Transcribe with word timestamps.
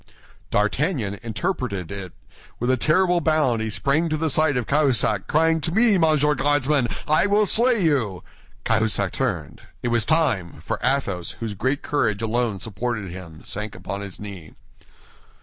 D'Artagnan 0.49 1.19
interpreted 1.21 1.91
it; 1.91 2.11
with 2.59 2.71
a 2.71 2.75
terrible 2.75 3.21
bound 3.21 3.61
he 3.61 3.69
sprang 3.69 4.09
to 4.09 4.17
the 4.17 4.31
side 4.31 4.57
of 4.57 4.65
Cahusac, 4.65 5.27
crying, 5.27 5.61
"To 5.61 5.71
me, 5.71 5.99
Monsieur 5.99 6.33
Guardsman; 6.33 6.87
I 7.07 7.27
will 7.27 7.45
slay 7.45 7.83
you!" 7.83 8.23
Cahusac 8.65 9.11
turned. 9.11 9.61
It 9.83 9.89
was 9.89 10.03
time; 10.03 10.59
for 10.65 10.79
Athos, 10.83 11.35
whose 11.39 11.53
great 11.53 11.83
courage 11.83 12.23
alone 12.23 12.57
supported 12.57 13.11
him, 13.11 13.43
sank 13.45 13.75
upon 13.75 14.01
his 14.01 14.19
knee. 14.19 14.55